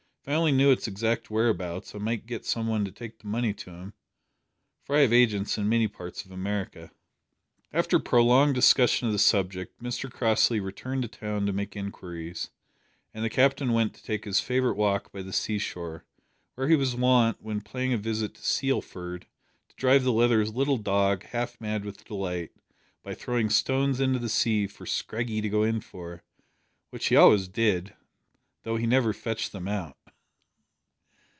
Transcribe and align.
If 0.23 0.29
I 0.31 0.35
only 0.35 0.51
knew 0.51 0.69
its 0.69 0.87
exact 0.87 1.31
whereabouts 1.31 1.95
I 1.95 1.97
might 1.97 2.27
get 2.27 2.45
some 2.45 2.67
one 2.67 2.85
to 2.85 2.91
take 2.91 3.17
the 3.17 3.27
money 3.27 3.55
to 3.55 3.71
him, 3.71 3.95
for 4.83 4.95
I 4.95 4.99
have 4.99 5.11
agents 5.11 5.57
in 5.57 5.67
many 5.67 5.87
parts 5.87 6.25
of 6.25 6.29
America." 6.31 6.91
After 7.73 7.97
prolonged 7.97 8.53
discussion 8.53 9.07
of 9.07 9.13
the 9.13 9.19
subject, 9.19 9.81
Mr 9.81 10.11
Crossley 10.11 10.59
returned 10.59 11.01
to 11.01 11.07
town 11.07 11.47
to 11.47 11.51
make 11.51 11.75
inquiries, 11.75 12.51
and 13.15 13.25
the 13.25 13.31
Captain 13.31 13.73
went 13.73 13.95
to 13.95 14.03
take 14.03 14.25
his 14.25 14.39
favourite 14.39 14.77
walk 14.77 15.11
by 15.11 15.23
the 15.23 15.33
sea 15.33 15.57
shore, 15.57 16.05
where 16.53 16.67
he 16.67 16.75
was 16.75 16.95
wont, 16.95 17.41
when 17.41 17.59
paying 17.59 17.91
a 17.91 17.97
visit 17.97 18.35
to 18.35 18.43
Sealford, 18.43 19.25
to 19.69 19.75
drive 19.75 20.03
the 20.03 20.13
Leathers' 20.13 20.53
little 20.53 20.77
dog 20.77 21.23
half 21.23 21.59
mad 21.59 21.83
with 21.83 22.05
delight 22.05 22.51
by 23.01 23.15
throwing 23.15 23.49
stones 23.49 23.99
into 23.99 24.19
the 24.19 24.29
sea 24.29 24.67
for 24.67 24.85
Scraggy 24.85 25.41
to 25.41 25.49
go 25.49 25.63
in 25.63 25.81
for 25.81 26.21
which 26.91 27.07
he 27.07 27.15
always 27.15 27.47
did, 27.47 27.95
though 28.61 28.75
he 28.77 28.85
never 28.85 29.13
fetched 29.13 29.51
them 29.51 29.67
out. 29.67 29.97